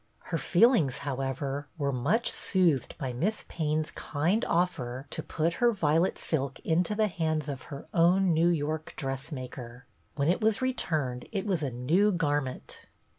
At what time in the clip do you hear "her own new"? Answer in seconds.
7.69-8.49